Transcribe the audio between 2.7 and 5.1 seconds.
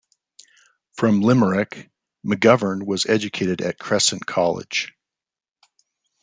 was educated at Crescent College.